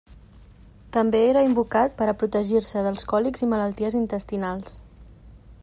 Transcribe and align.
També 0.95 1.19
era 1.33 1.43
invocat 1.49 1.93
per 1.99 2.07
a 2.13 2.15
protegir-se 2.23 2.83
dels 2.87 3.05
còlics 3.13 3.45
i 3.49 3.51
malalties 3.53 3.99
intestinals. 4.03 4.73